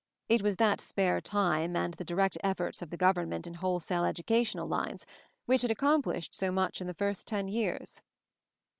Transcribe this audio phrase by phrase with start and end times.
[0.29, 4.03] It was that spare time, and the direct efforts of the govern ment in wholesale
[4.03, 5.05] educational lines,
[5.45, 8.01] which had accomplished so much in the first ten years.